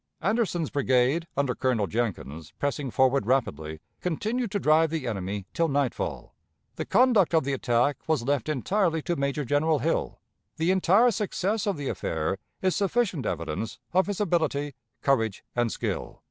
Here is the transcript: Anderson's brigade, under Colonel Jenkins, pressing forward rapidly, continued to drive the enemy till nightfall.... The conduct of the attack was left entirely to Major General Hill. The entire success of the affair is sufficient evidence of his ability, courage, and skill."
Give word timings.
Anderson's 0.19 0.71
brigade, 0.71 1.27
under 1.37 1.53
Colonel 1.53 1.85
Jenkins, 1.85 2.53
pressing 2.57 2.89
forward 2.89 3.27
rapidly, 3.27 3.81
continued 4.01 4.49
to 4.49 4.57
drive 4.59 4.89
the 4.89 5.05
enemy 5.05 5.45
till 5.53 5.67
nightfall.... 5.67 6.33
The 6.75 6.85
conduct 6.87 7.35
of 7.35 7.43
the 7.43 7.53
attack 7.53 7.97
was 8.07 8.23
left 8.23 8.49
entirely 8.49 9.03
to 9.03 9.15
Major 9.15 9.45
General 9.45 9.77
Hill. 9.77 10.19
The 10.57 10.71
entire 10.71 11.11
success 11.11 11.67
of 11.67 11.77
the 11.77 11.87
affair 11.87 12.39
is 12.63 12.75
sufficient 12.75 13.27
evidence 13.27 13.77
of 13.93 14.07
his 14.07 14.19
ability, 14.19 14.73
courage, 15.03 15.43
and 15.55 15.71
skill." 15.71 16.19